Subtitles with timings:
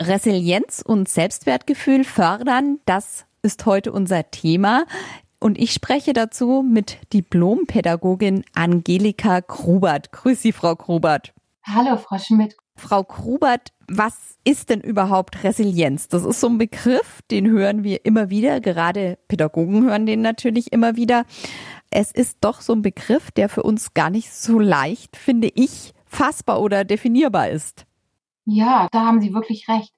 [0.00, 4.86] Resilienz und Selbstwertgefühl fördern, das ist heute unser Thema.
[5.38, 10.10] Und ich spreche dazu mit Diplompädagogin Angelika Grubert.
[10.12, 11.34] Grüß Sie, Frau Grubert.
[11.64, 12.56] Hallo, Frau Schmidt.
[12.76, 16.08] Frau Grubert, was ist denn überhaupt Resilienz?
[16.08, 18.60] Das ist so ein Begriff, den hören wir immer wieder.
[18.60, 21.24] Gerade Pädagogen hören den natürlich immer wieder.
[21.90, 25.92] Es ist doch so ein Begriff, der für uns gar nicht so leicht, finde ich,
[26.06, 27.84] fassbar oder definierbar ist.
[28.50, 29.94] Ja, da haben Sie wirklich recht.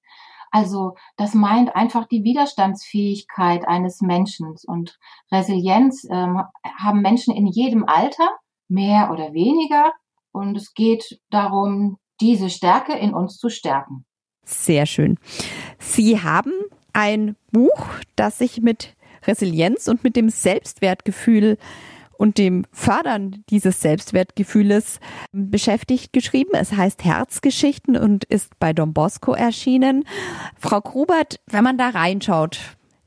[0.50, 4.98] Also das meint einfach die Widerstandsfähigkeit eines Menschen und
[5.30, 6.42] Resilienz ähm,
[6.78, 8.28] haben Menschen in jedem Alter,
[8.68, 9.92] mehr oder weniger.
[10.30, 14.04] Und es geht darum, diese Stärke in uns zu stärken.
[14.44, 15.18] Sehr schön.
[15.78, 16.52] Sie haben
[16.92, 18.94] ein Buch, das sich mit
[19.26, 21.56] Resilienz und mit dem Selbstwertgefühl
[22.16, 25.00] und dem Fördern dieses Selbstwertgefühles
[25.32, 26.50] beschäftigt geschrieben.
[26.54, 30.04] Es heißt Herzgeschichten und ist bei Don Bosco erschienen.
[30.58, 32.58] Frau Grubert, wenn man da reinschaut,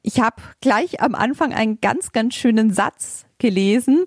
[0.01, 4.05] ich habe gleich am Anfang einen ganz, ganz schönen Satz gelesen,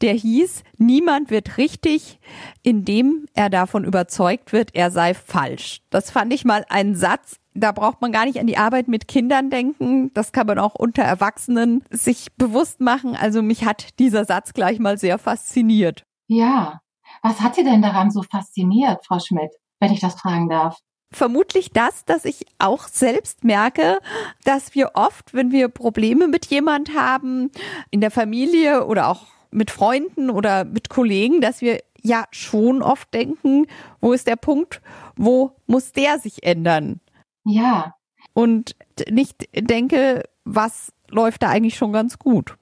[0.00, 2.18] der hieß, niemand wird richtig,
[2.62, 5.80] indem er davon überzeugt wird, er sei falsch.
[5.90, 9.08] Das fand ich mal einen Satz, da braucht man gar nicht an die Arbeit mit
[9.08, 10.12] Kindern denken.
[10.14, 13.16] Das kann man auch unter Erwachsenen sich bewusst machen.
[13.16, 16.04] Also mich hat dieser Satz gleich mal sehr fasziniert.
[16.28, 16.80] Ja.
[17.22, 19.50] Was hat Sie denn daran so fasziniert, Frau Schmidt,
[19.80, 20.78] wenn ich das fragen darf?
[21.12, 23.98] Vermutlich das, dass ich auch selbst merke,
[24.44, 27.50] dass wir oft, wenn wir Probleme mit jemand haben,
[27.90, 33.12] in der Familie oder auch mit Freunden oder mit Kollegen, dass wir ja schon oft
[33.12, 33.66] denken,
[34.00, 34.80] wo ist der Punkt,
[35.14, 37.01] wo muss der sich ändern?
[37.44, 37.94] Ja.
[38.34, 38.76] Und
[39.10, 42.56] nicht denke, was läuft da eigentlich schon ganz gut.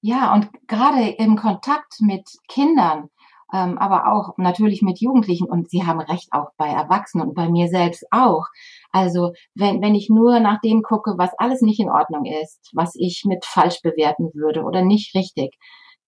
[0.00, 3.10] Ja, und gerade im Kontakt mit Kindern,
[3.52, 7.48] ähm, aber auch natürlich mit Jugendlichen und Sie haben recht, auch bei Erwachsenen und bei
[7.48, 8.46] mir selbst auch.
[8.90, 12.94] Also wenn, wenn ich nur nach dem gucke, was alles nicht in Ordnung ist, was
[12.96, 15.56] ich mit falsch bewerten würde oder nicht richtig,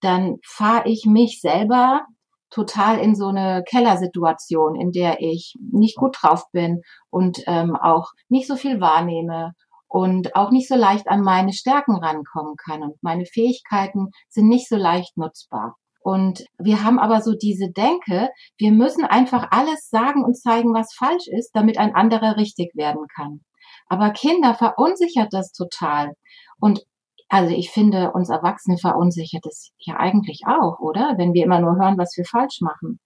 [0.01, 2.01] dann fahre ich mich selber
[2.49, 8.09] total in so eine Kellersituation, in der ich nicht gut drauf bin und ähm, auch
[8.27, 9.53] nicht so viel wahrnehme
[9.87, 12.83] und auch nicht so leicht an meine Stärken rankommen kann.
[12.83, 15.75] Und meine Fähigkeiten sind nicht so leicht nutzbar.
[16.01, 20.93] Und wir haben aber so diese Denke, wir müssen einfach alles sagen und zeigen, was
[20.93, 23.41] falsch ist, damit ein anderer richtig werden kann.
[23.87, 26.13] Aber Kinder verunsichert das total.
[26.59, 26.83] Und
[27.29, 31.13] also ich finde, uns Erwachsene verunsichert es ja eigentlich auch, oder?
[31.17, 32.99] Wenn wir immer nur hören, was wir falsch machen.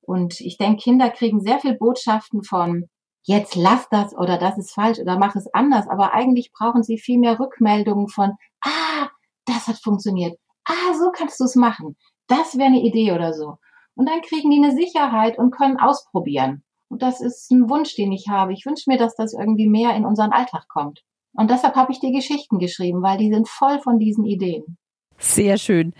[0.00, 2.88] Und ich denke, Kinder kriegen sehr viel Botschaften von,
[3.22, 5.86] jetzt lass das oder das ist falsch oder mach es anders.
[5.88, 9.08] Aber eigentlich brauchen sie viel mehr Rückmeldungen von, ah,
[9.44, 10.36] das hat funktioniert.
[10.64, 11.96] Ah, so kannst du es machen.
[12.26, 13.58] Das wäre eine Idee oder so.
[13.94, 16.64] Und dann kriegen die eine Sicherheit und können ausprobieren.
[16.88, 18.52] Und das ist ein Wunsch, den ich habe.
[18.52, 21.02] Ich wünsche mir, dass das irgendwie mehr in unseren Alltag kommt.
[21.34, 24.76] Und deshalb habe ich die Geschichten geschrieben, weil die sind voll von diesen Ideen.
[25.18, 25.94] Sehr schön.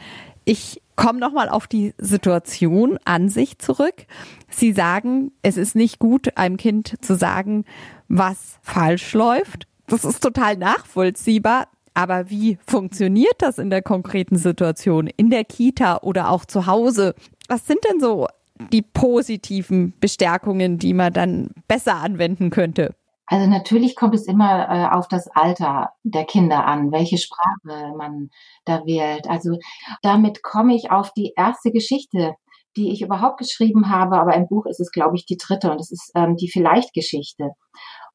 [0.45, 4.07] Ich komme nochmal auf die Situation an sich zurück.
[4.49, 7.65] Sie sagen, es ist nicht gut, einem Kind zu sagen,
[8.09, 9.67] was falsch läuft.
[9.87, 11.69] Das ist total nachvollziehbar.
[11.95, 17.15] Aber wie funktioniert das in der konkreten Situation, in der Kita oder auch zu Hause?
[17.49, 18.29] Was sind denn so
[18.73, 22.95] die positiven Bestärkungen, die man dann besser anwenden könnte?
[23.31, 28.31] Also natürlich kommt es immer äh, auf das Alter der Kinder an, welche Sprache man
[28.65, 29.29] da wählt.
[29.29, 29.59] Also
[30.03, 32.35] damit komme ich auf die erste Geschichte,
[32.77, 35.81] die ich überhaupt geschrieben habe, aber im Buch ist es, glaube ich, die dritte und
[35.81, 37.51] es ist ähm, die Vielleicht-Geschichte.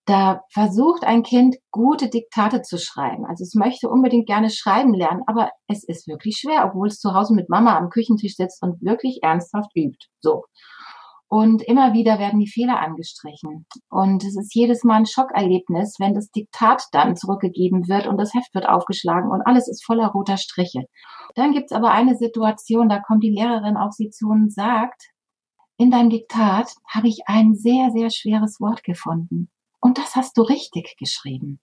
[0.06, 3.26] Da versucht ein Kind, gute Diktate zu schreiben.
[3.26, 7.14] Also es möchte unbedingt gerne schreiben lernen, aber es ist wirklich schwer, obwohl es zu
[7.14, 10.08] Hause mit Mama am Küchentisch sitzt und wirklich ernsthaft übt.
[10.22, 10.44] So.
[11.28, 13.66] Und immer wieder werden die Fehler angestrichen.
[13.90, 18.34] Und es ist jedes Mal ein Schockerlebnis, wenn das Diktat dann zurückgegeben wird und das
[18.34, 20.86] Heft wird aufgeschlagen und alles ist voller roter Striche.
[21.36, 25.10] Dann gibt's aber eine Situation, da kommt die Lehrerin auf sie zu und sagt,
[25.78, 29.50] in deinem Diktat habe ich ein sehr, sehr schweres Wort gefunden.
[29.82, 31.60] Und das hast du richtig geschrieben.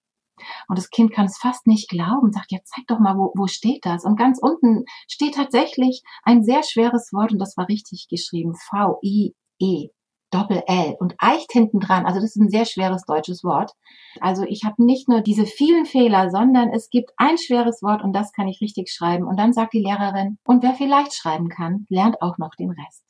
[0.68, 3.46] Und das Kind kann es fast nicht glauben, sagt, ja, zeig doch mal, wo, wo
[3.46, 4.04] steht das?
[4.04, 8.54] Und ganz unten steht tatsächlich ein sehr schweres Wort und das war richtig geschrieben.
[8.54, 9.88] V-I E,
[10.30, 12.06] Doppel L und Eicht hinten dran.
[12.06, 13.72] Also das ist ein sehr schweres deutsches Wort.
[14.20, 18.12] Also ich habe nicht nur diese vielen Fehler, sondern es gibt ein schweres Wort und
[18.12, 19.26] das kann ich richtig schreiben.
[19.26, 23.09] Und dann sagt die Lehrerin, und wer vielleicht schreiben kann, lernt auch noch den Rest.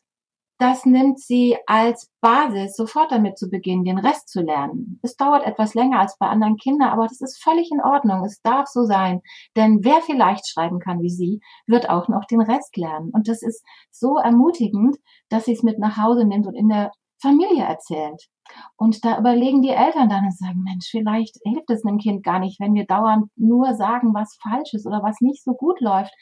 [0.61, 5.01] Das nimmt sie als Basis, sofort damit zu beginnen, den Rest zu lernen.
[5.03, 8.27] Es dauert etwas länger als bei anderen Kindern, aber das ist völlig in Ordnung.
[8.27, 9.23] Es darf so sein.
[9.57, 13.09] Denn wer vielleicht schreiben kann wie sie, wird auch noch den Rest lernen.
[13.11, 14.99] Und das ist so ermutigend,
[15.31, 16.93] dass sie es mit nach Hause nimmt und in der
[17.23, 18.29] Familie erzählt.
[18.77, 22.39] Und da überlegen die Eltern dann und sagen, Mensch, vielleicht hilft es einem Kind gar
[22.39, 26.13] nicht, wenn wir dauernd nur sagen, was falsch ist oder was nicht so gut läuft.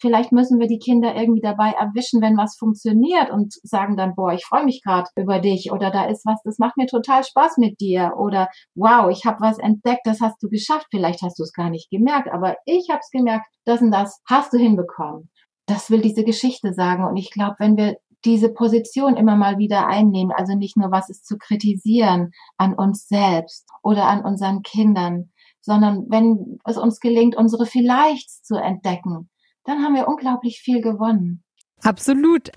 [0.00, 4.32] Vielleicht müssen wir die Kinder irgendwie dabei erwischen, wenn was funktioniert und sagen dann, boah,
[4.32, 7.58] ich freue mich gerade über dich oder da ist was, das macht mir total Spaß
[7.58, 10.86] mit dir oder wow, ich habe was entdeckt, das hast du geschafft.
[10.90, 14.20] Vielleicht hast du es gar nicht gemerkt, aber ich habe es gemerkt, das und das
[14.26, 15.30] hast du hinbekommen.
[15.66, 19.86] Das will diese Geschichte sagen und ich glaube, wenn wir diese Position immer mal wieder
[19.86, 25.30] einnehmen, also nicht nur was ist zu kritisieren an uns selbst oder an unseren Kindern,
[25.60, 29.28] sondern wenn es uns gelingt, unsere Vielleichts zu entdecken,
[29.68, 31.44] dann haben wir unglaublich viel gewonnen.
[31.82, 32.50] Absolut.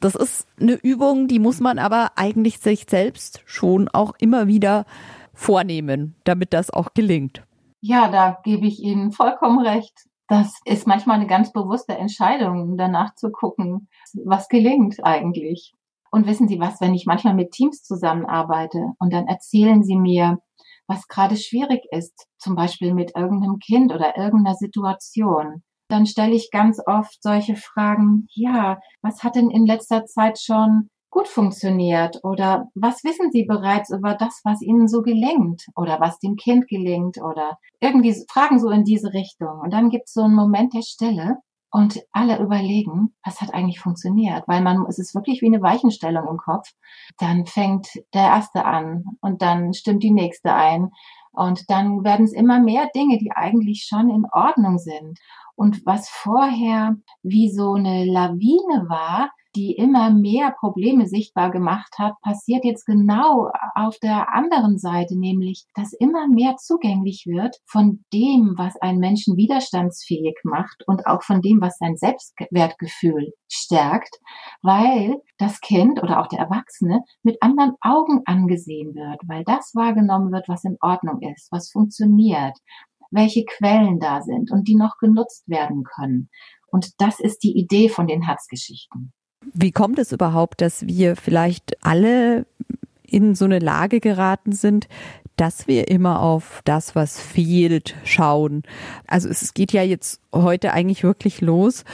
[0.00, 4.86] Das ist eine Übung, die muss man aber eigentlich sich selbst schon auch immer wieder
[5.34, 7.42] vornehmen, damit das auch gelingt.
[7.80, 9.92] Ja, da gebe ich Ihnen vollkommen recht.
[10.28, 13.88] Das ist manchmal eine ganz bewusste Entscheidung, danach zu gucken,
[14.24, 15.74] was gelingt eigentlich.
[16.10, 20.38] Und wissen Sie was, wenn ich manchmal mit Teams zusammenarbeite und dann erzählen sie mir,
[20.86, 25.62] was gerade schwierig ist, zum Beispiel mit irgendeinem Kind oder irgendeiner Situation,
[25.92, 30.88] dann stelle ich ganz oft solche Fragen, ja, was hat denn in letzter Zeit schon
[31.10, 32.18] gut funktioniert?
[32.24, 35.66] Oder was wissen Sie bereits über das, was Ihnen so gelingt?
[35.76, 37.18] Oder was dem Kind gelingt?
[37.18, 39.60] Oder irgendwie Fragen so in diese Richtung.
[39.60, 41.36] Und dann gibt es so einen Moment der Stille
[41.70, 46.26] und alle überlegen, was hat eigentlich funktioniert, weil man, es ist wirklich wie eine Weichenstellung
[46.28, 46.68] im Kopf.
[47.18, 50.90] Dann fängt der erste an und dann stimmt die nächste ein
[51.32, 55.18] und dann werden es immer mehr Dinge, die eigentlich schon in Ordnung sind.
[55.54, 62.14] Und was vorher wie so eine Lawine war, die immer mehr Probleme sichtbar gemacht hat,
[62.22, 68.54] passiert jetzt genau auf der anderen Seite, nämlich, dass immer mehr zugänglich wird von dem,
[68.56, 74.18] was einen Menschen widerstandsfähig macht und auch von dem, was sein Selbstwertgefühl stärkt,
[74.62, 80.32] weil das Kind oder auch der Erwachsene mit anderen Augen angesehen wird, weil das wahrgenommen
[80.32, 82.56] wird, was in Ordnung ist, was funktioniert,
[83.10, 86.30] welche Quellen da sind und die noch genutzt werden können.
[86.68, 89.12] Und das ist die Idee von den Herzgeschichten.
[89.52, 92.46] Wie kommt es überhaupt, dass wir vielleicht alle
[93.06, 94.88] in so eine Lage geraten sind,
[95.36, 98.62] dass wir immer auf das, was fehlt, schauen.
[99.06, 101.84] Also es geht ja jetzt heute eigentlich wirklich los,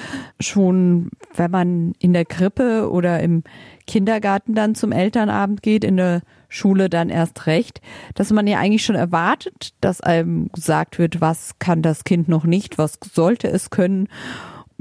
[0.40, 3.44] schon wenn man in der Krippe oder im
[3.86, 7.80] Kindergarten dann zum Elternabend geht, in der Schule dann erst recht,
[8.14, 12.44] dass man ja eigentlich schon erwartet, dass einem gesagt wird, was kann das Kind noch
[12.44, 14.08] nicht, was sollte es können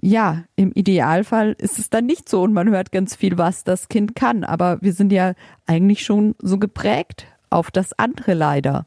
[0.08, 3.90] ja, im Idealfall ist es dann nicht so und man hört ganz viel, was das
[3.90, 4.46] Kind kann.
[4.46, 5.34] Aber wir sind ja
[5.66, 8.86] eigentlich schon so geprägt auf das andere leider.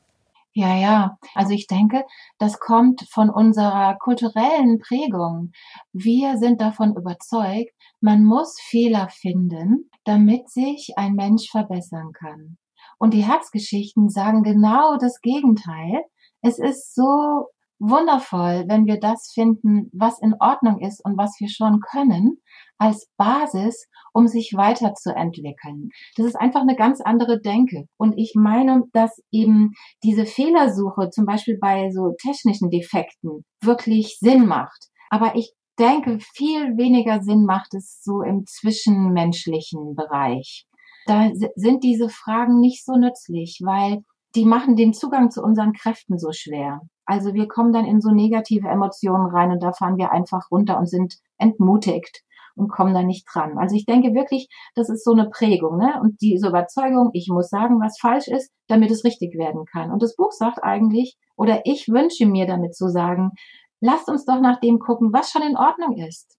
[0.52, 1.18] Ja, ja.
[1.34, 2.04] Also ich denke,
[2.38, 5.52] das kommt von unserer kulturellen Prägung.
[5.92, 12.56] Wir sind davon überzeugt, man muss Fehler finden, damit sich ein Mensch verbessern kann.
[12.98, 16.02] Und die Herzgeschichten sagen genau das Gegenteil.
[16.40, 17.46] Es ist so
[17.80, 22.36] wundervoll, wenn wir das finden, was in Ordnung ist und was wir schon können,
[22.78, 25.90] als Basis, um sich weiterzuentwickeln.
[26.16, 27.86] Das ist einfach eine ganz andere Denke.
[27.96, 29.72] Und ich meine, dass eben
[30.02, 34.88] diese Fehlersuche, zum Beispiel bei so technischen Defekten, wirklich Sinn macht.
[35.08, 40.66] Aber ich denke, viel weniger Sinn macht es so im zwischenmenschlichen Bereich.
[41.06, 44.02] Da sind diese Fragen nicht so nützlich, weil
[44.34, 46.80] die machen den Zugang zu unseren Kräften so schwer.
[47.10, 50.78] Also wir kommen dann in so negative Emotionen rein und da fahren wir einfach runter
[50.78, 52.22] und sind entmutigt
[52.54, 53.58] und kommen da nicht dran.
[53.58, 55.98] Also ich denke wirklich, das ist so eine Prägung, ne?
[56.00, 59.90] Und diese Überzeugung, ich muss sagen, was falsch ist, damit es richtig werden kann.
[59.90, 63.32] Und das Buch sagt eigentlich, oder ich wünsche mir damit zu sagen,
[63.80, 66.36] lasst uns doch nach dem gucken, was schon in Ordnung ist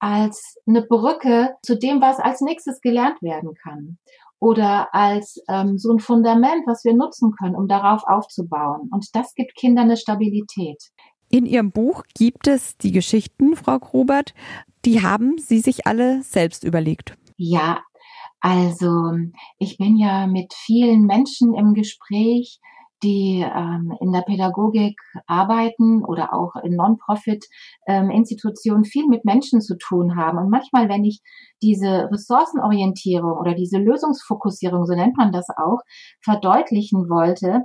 [0.00, 3.98] als eine Brücke zu dem, was als nächstes gelernt werden kann
[4.40, 8.88] oder als ähm, so ein Fundament, was wir nutzen können, um darauf aufzubauen.
[8.92, 10.78] Und das gibt Kindern eine Stabilität.
[11.30, 14.34] In Ihrem Buch gibt es die Geschichten, Frau Grobert,
[14.84, 17.16] die haben Sie sich alle selbst überlegt.
[17.36, 17.80] Ja,
[18.40, 19.12] also
[19.58, 22.60] ich bin ja mit vielen Menschen im Gespräch,
[23.02, 29.76] die ähm, in der Pädagogik arbeiten oder auch in Non-Profit-Institutionen ähm, viel mit Menschen zu
[29.76, 30.38] tun haben.
[30.38, 31.20] Und manchmal, wenn ich
[31.62, 35.80] diese Ressourcenorientierung oder diese Lösungsfokussierung, so nennt man das auch,
[36.22, 37.62] verdeutlichen wollte,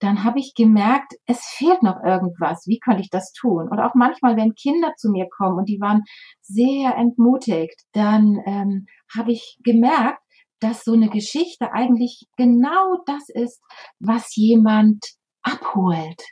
[0.00, 2.66] dann habe ich gemerkt, es fehlt noch irgendwas.
[2.66, 3.68] Wie könnte ich das tun?
[3.70, 6.02] Und auch manchmal, wenn Kinder zu mir kommen und die waren
[6.42, 10.20] sehr entmutigt, dann ähm, habe ich gemerkt,
[10.64, 13.60] dass so eine Geschichte eigentlich genau das ist,
[14.00, 15.04] was jemand
[15.42, 16.22] abholt.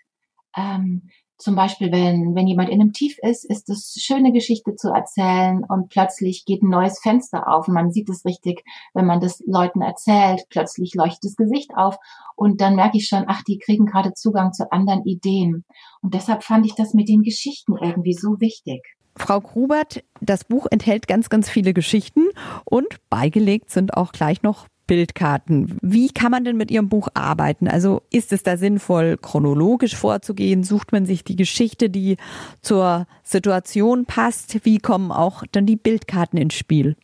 [0.57, 4.91] Ähm, Zum Beispiel, wenn, wenn jemand in einem Tief ist, ist es schöne Geschichte zu
[4.91, 8.63] erzählen und plötzlich geht ein neues Fenster auf und man sieht es richtig,
[8.95, 11.97] wenn man das Leuten erzählt, plötzlich leuchtet das Gesicht auf
[12.37, 15.65] und dann merke ich schon, ach, die kriegen gerade Zugang zu anderen Ideen.
[16.01, 18.83] Und deshalb fand ich das mit den Geschichten irgendwie so wichtig.
[19.17, 22.29] Frau Grubert, das Buch enthält ganz, ganz viele Geschichten
[22.65, 25.79] und beigelegt sind auch gleich noch Bildkarten.
[25.81, 27.69] Wie kann man denn mit Ihrem Buch arbeiten?
[27.69, 30.65] Also ist es da sinnvoll, chronologisch vorzugehen?
[30.65, 32.17] Sucht man sich die Geschichte, die
[32.61, 34.65] zur Situation passt?
[34.65, 36.97] Wie kommen auch dann die Bildkarten ins Spiel?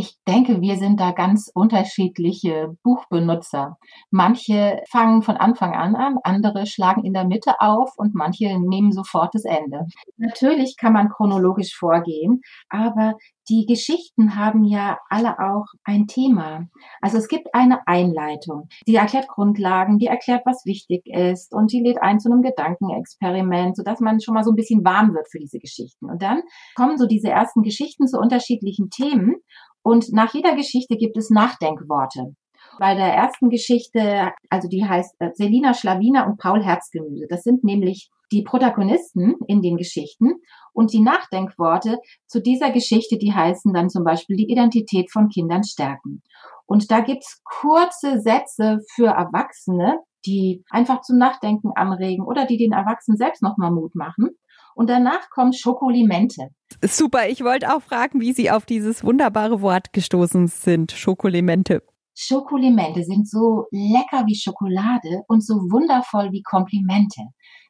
[0.00, 3.78] Ich denke, wir sind da ganz unterschiedliche Buchbenutzer.
[4.12, 8.92] Manche fangen von Anfang an an, andere schlagen in der Mitte auf und manche nehmen
[8.92, 9.86] sofort das Ende.
[10.16, 13.14] Natürlich kann man chronologisch vorgehen, aber
[13.48, 16.68] die Geschichten haben ja alle auch ein Thema.
[17.00, 21.80] Also es gibt eine Einleitung, die erklärt Grundlagen, die erklärt, was wichtig ist und die
[21.80, 25.40] lädt ein zu einem Gedankenexperiment, sodass man schon mal so ein bisschen warm wird für
[25.40, 26.08] diese Geschichten.
[26.08, 26.42] Und dann
[26.76, 29.36] kommen so diese ersten Geschichten zu unterschiedlichen Themen
[29.82, 32.34] und nach jeder Geschichte gibt es Nachdenkworte.
[32.78, 37.26] Bei der ersten Geschichte, also die heißt äh, Selina Schlawiner und Paul Herzgemüse.
[37.28, 40.34] Das sind nämlich die Protagonisten in den Geschichten
[40.72, 45.64] und die Nachdenkworte zu dieser Geschichte, die heißen dann zum Beispiel die Identität von Kindern
[45.64, 46.22] stärken.
[46.66, 52.72] Und da gibt's kurze Sätze für Erwachsene, die einfach zum Nachdenken anregen oder die den
[52.72, 54.30] Erwachsenen selbst nochmal Mut machen.
[54.78, 56.50] Und danach kommt Schokolimente.
[56.84, 61.82] Super, ich wollte auch fragen, wie Sie auf dieses wunderbare Wort gestoßen sind, Schokolimente.
[62.14, 67.22] Schokolimente sind so lecker wie Schokolade und so wundervoll wie Komplimente.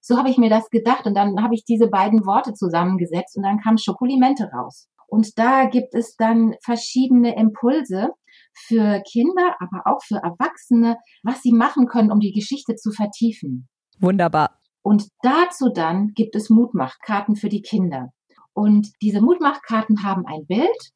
[0.02, 3.42] So habe ich mir das gedacht und dann habe ich diese beiden Worte zusammengesetzt und
[3.42, 4.90] dann kam Schokolimente raus.
[5.06, 8.10] Und da gibt es dann verschiedene Impulse
[8.52, 13.66] für Kinder, aber auch für Erwachsene, was sie machen können, um die Geschichte zu vertiefen.
[13.98, 14.58] Wunderbar.
[14.88, 18.08] Und dazu dann gibt es Mutmachkarten für die Kinder.
[18.54, 20.92] Und diese Mutmachkarten haben ein Bild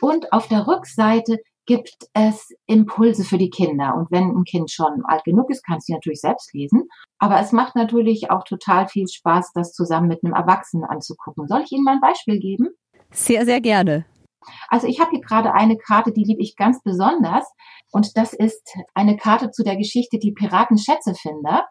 [0.00, 3.94] und auf der Rückseite gibt es Impulse für die Kinder.
[3.94, 6.88] Und wenn ein Kind schon alt genug ist, kann es sie natürlich selbst lesen.
[7.20, 11.46] Aber es macht natürlich auch total viel Spaß, das zusammen mit einem Erwachsenen anzugucken.
[11.46, 12.70] Soll ich Ihnen mal ein Beispiel geben?
[13.12, 14.06] Sehr, sehr gerne.
[14.70, 17.48] Also ich habe hier gerade eine Karte, die liebe ich ganz besonders.
[17.92, 21.64] Und das ist eine Karte zu der Geschichte Die Piraten-Schätzefinder.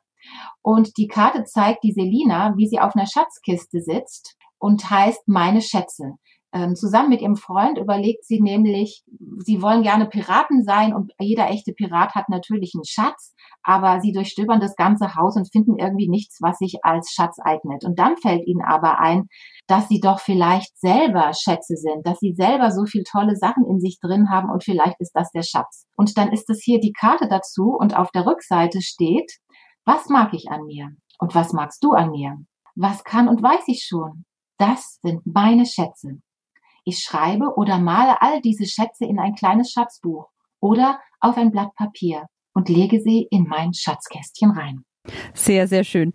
[0.62, 5.62] Und die Karte zeigt die Selina, wie sie auf einer Schatzkiste sitzt und heißt Meine
[5.62, 6.18] Schätze.
[6.56, 9.04] Ähm, zusammen mit ihrem Freund überlegt sie nämlich,
[9.40, 14.14] sie wollen gerne Piraten sein und jeder echte Pirat hat natürlich einen Schatz, aber sie
[14.14, 17.84] durchstöbern das ganze Haus und finden irgendwie nichts, was sich als Schatz eignet.
[17.84, 19.28] Und dann fällt ihnen aber ein,
[19.68, 23.82] dass sie doch vielleicht selber Schätze sind, dass sie selber so viel tolle Sachen in
[23.82, 25.88] sich drin haben und vielleicht ist das der Schatz.
[25.98, 29.40] Und dann ist es hier die Karte dazu und auf der Rückseite steht,
[29.86, 30.90] was mag ich an mir?
[31.20, 32.38] Und was magst du an mir?
[32.76, 34.26] Was kann und weiß ich schon?
[34.58, 36.20] Das sind meine Schätze.
[36.84, 40.28] Ich schreibe oder male all diese Schätze in ein kleines Schatzbuch
[40.60, 44.84] oder auf ein Blatt Papier und lege sie in mein Schatzkästchen rein.
[45.34, 46.14] Sehr, sehr schön.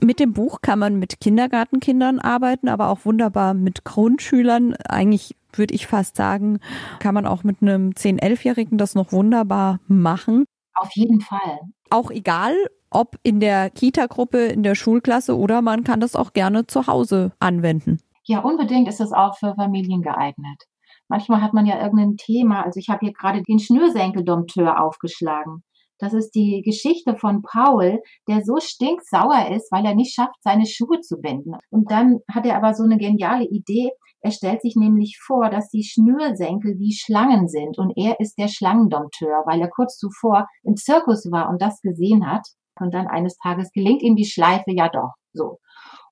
[0.00, 4.74] Mit dem Buch kann man mit Kindergartenkindern arbeiten, aber auch wunderbar mit Grundschülern.
[4.88, 6.60] Eigentlich würde ich fast sagen,
[7.00, 10.44] kann man auch mit einem 10-, 11-Jährigen das noch wunderbar machen.
[10.74, 11.58] Auf jeden Fall.
[11.90, 12.54] Auch egal,
[12.90, 17.32] ob in der Kita-Gruppe, in der Schulklasse oder man kann das auch gerne zu Hause
[17.38, 18.00] anwenden.
[18.24, 20.64] Ja, unbedingt ist es auch für Familien geeignet.
[21.08, 22.62] Manchmal hat man ja irgendein Thema.
[22.62, 25.62] Also ich habe hier gerade den Schnürsenkeldompteur aufgeschlagen.
[25.98, 30.66] Das ist die Geschichte von Paul, der so stinksauer ist, weil er nicht schafft, seine
[30.66, 31.54] Schuhe zu binden.
[31.70, 33.90] Und dann hat er aber so eine geniale Idee.
[34.20, 38.48] Er stellt sich nämlich vor, dass die Schnürsenkel wie Schlangen sind und er ist der
[38.48, 42.46] Schlangendompteur, weil er kurz zuvor im Zirkus war und das gesehen hat.
[42.80, 45.58] Und dann eines Tages gelingt ihm die Schleife ja doch so.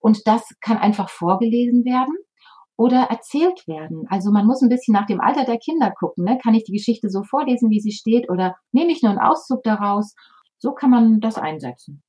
[0.00, 2.14] Und das kann einfach vorgelesen werden
[2.76, 4.06] oder erzählt werden.
[4.08, 6.24] Also man muss ein bisschen nach dem Alter der Kinder gucken.
[6.24, 6.38] Ne?
[6.42, 9.62] Kann ich die Geschichte so vorlesen, wie sie steht, oder nehme ich nur einen Auszug
[9.62, 10.14] daraus?
[10.58, 12.02] So kann man das einsetzen.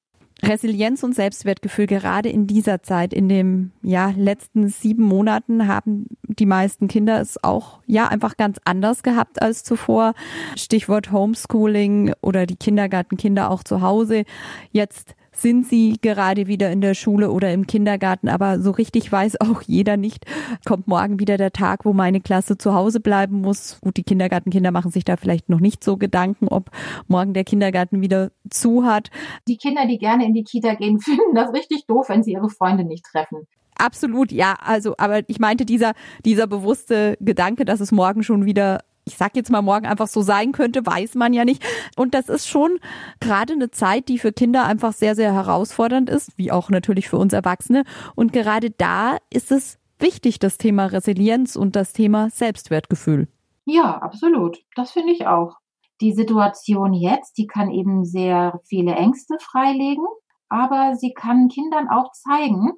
[0.43, 6.45] Resilienz und Selbstwertgefühl gerade in dieser Zeit, in den ja, letzten sieben Monaten haben die
[6.45, 10.13] meisten Kinder es auch ja einfach ganz anders gehabt als zuvor.
[10.55, 14.25] Stichwort Homeschooling oder die Kindergartenkinder auch zu Hause.
[14.71, 19.39] Jetzt sind sie gerade wieder in der Schule oder im Kindergarten, aber so richtig weiß
[19.41, 20.25] auch jeder nicht,
[20.65, 23.79] kommt morgen wieder der Tag, wo meine Klasse zu Hause bleiben muss.
[23.81, 26.71] Gut, die Kindergartenkinder machen sich da vielleicht noch nicht so Gedanken, ob
[27.07, 29.09] morgen der Kindergarten wieder zu hat.
[29.47, 32.49] Die Kinder, die gerne in die Kita gehen, finden das richtig doof, wenn sie ihre
[32.49, 33.47] Freunde nicht treffen.
[33.77, 34.55] Absolut, ja.
[34.59, 35.93] Also, aber ich meinte dieser,
[36.25, 40.21] dieser bewusste Gedanke, dass es morgen schon wieder ich sag jetzt mal morgen einfach so
[40.21, 41.65] sein könnte, weiß man ja nicht.
[41.95, 42.79] Und das ist schon
[43.19, 47.17] gerade eine Zeit, die für Kinder einfach sehr, sehr herausfordernd ist, wie auch natürlich für
[47.17, 47.83] uns Erwachsene.
[48.15, 53.27] Und gerade da ist es wichtig, das Thema Resilienz und das Thema Selbstwertgefühl.
[53.65, 54.59] Ja, absolut.
[54.75, 55.55] Das finde ich auch.
[56.01, 60.05] Die Situation jetzt, die kann eben sehr viele Ängste freilegen,
[60.47, 62.73] aber sie kann Kindern auch zeigen,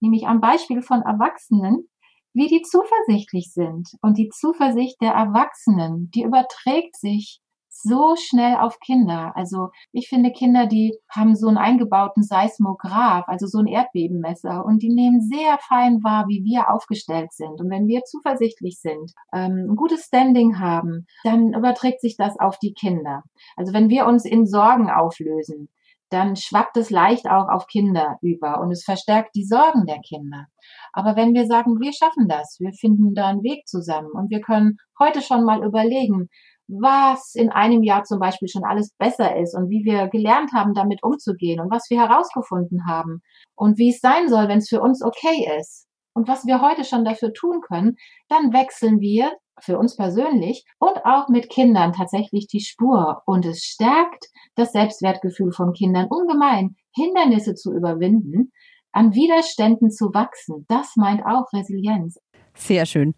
[0.00, 1.88] nämlich am Beispiel von Erwachsenen,
[2.32, 3.88] wie die zuversichtlich sind.
[4.02, 7.40] Und die Zuversicht der Erwachsenen, die überträgt sich
[7.82, 9.32] so schnell auf Kinder.
[9.36, 14.82] Also ich finde Kinder, die haben so einen eingebauten Seismograph, also so ein Erdbebenmesser und
[14.82, 17.60] die nehmen sehr fein wahr, wie wir aufgestellt sind.
[17.60, 22.58] Und wenn wir zuversichtlich sind, ähm, ein gutes Standing haben, dann überträgt sich das auf
[22.58, 23.22] die Kinder.
[23.56, 25.68] Also wenn wir uns in Sorgen auflösen,
[26.10, 30.46] dann schwappt es leicht auch auf Kinder über und es verstärkt die Sorgen der Kinder.
[30.92, 34.40] Aber wenn wir sagen, wir schaffen das, wir finden da einen Weg zusammen und wir
[34.40, 36.28] können heute schon mal überlegen,
[36.68, 40.74] was in einem Jahr zum Beispiel schon alles besser ist und wie wir gelernt haben,
[40.74, 43.22] damit umzugehen und was wir herausgefunden haben
[43.56, 46.84] und wie es sein soll, wenn es für uns okay ist und was wir heute
[46.84, 47.96] schon dafür tun können,
[48.28, 49.32] dann wechseln wir
[49.64, 55.52] für uns persönlich und auch mit Kindern tatsächlich die Spur und es stärkt das Selbstwertgefühl
[55.52, 58.52] von Kindern ungemein, Hindernisse zu überwinden,
[58.92, 60.64] an Widerständen zu wachsen.
[60.68, 62.18] Das meint auch Resilienz.
[62.54, 63.14] Sehr schön.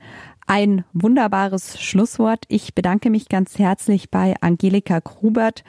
[0.47, 2.45] Ein wunderbares Schlusswort.
[2.49, 5.65] Ich bedanke mich ganz herzlich bei Angelika Grubert,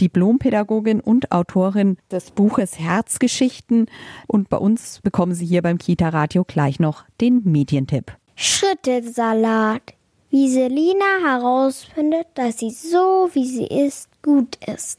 [0.00, 3.86] Diplompädagogin und Autorin des Buches Herzgeschichten.
[4.26, 8.16] Und bei uns bekommen Sie hier beim Kita Radio gleich noch den Medientipp.
[8.34, 9.94] Schrittesalat.
[10.36, 14.98] Wie Selina herausfindet, dass sie so, wie sie ist, gut ist.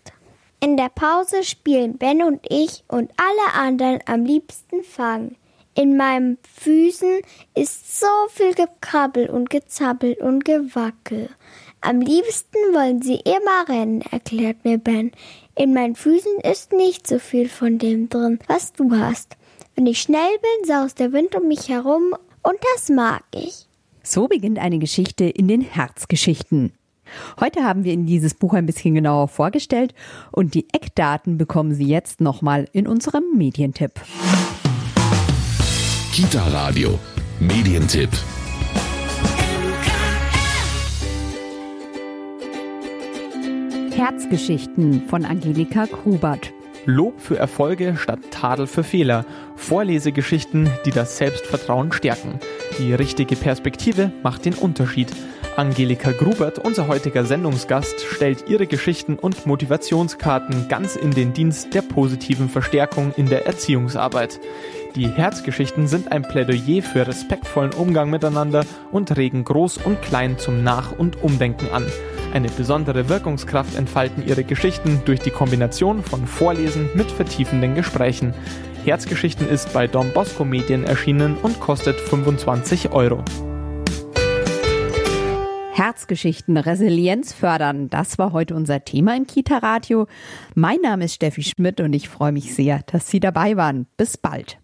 [0.61, 5.35] In der Pause spielen Ben und ich und alle anderen am liebsten Fangen.
[5.73, 7.19] In meinen Füßen
[7.53, 11.27] ist so viel Gekrabbel und Gezappel und Gewackel.
[11.81, 15.11] Am liebsten wollen sie immer rennen, erklärt mir Ben.
[15.57, 19.35] In meinen Füßen ist nicht so viel von dem drin, was du hast.
[19.75, 23.67] Wenn ich schnell bin, saust der Wind um mich herum und das mag ich.
[24.07, 26.73] So beginnt eine Geschichte in den Herzgeschichten.
[27.39, 29.95] Heute haben wir Ihnen dieses Buch ein bisschen genauer vorgestellt
[30.31, 33.93] und die Eckdaten bekommen Sie jetzt nochmal in unserem Medientipp.
[36.13, 36.99] Kita Radio,
[37.39, 38.11] Medientipp.
[43.91, 46.53] Herzgeschichten von Angelika Grubert.
[46.85, 49.25] Lob für Erfolge statt Tadel für Fehler.
[49.55, 52.39] Vorlesegeschichten, die das Selbstvertrauen stärken.
[52.77, 55.11] Die richtige Perspektive macht den Unterschied.
[55.55, 61.81] Angelika Grubert, unser heutiger Sendungsgast, stellt ihre Geschichten und Motivationskarten ganz in den Dienst der
[61.81, 64.39] positiven Verstärkung in der Erziehungsarbeit.
[64.95, 70.63] Die Herzgeschichten sind ein Plädoyer für respektvollen Umgang miteinander und regen Groß und Klein zum
[70.63, 71.85] Nach- und Umdenken an.
[72.35, 78.33] Eine besondere Wirkungskraft entfalten ihre Geschichten durch die Kombination von Vorlesen mit vertiefenden Gesprächen.
[78.83, 83.23] Herzgeschichten ist bei Don Bosco Medien erschienen und kostet 25 Euro.
[85.71, 90.05] Herzgeschichten, Resilienz fördern, das war heute unser Thema im Kita Radio.
[90.55, 93.87] Mein Name ist Steffi Schmidt und ich freue mich sehr, dass Sie dabei waren.
[93.95, 94.57] Bis bald.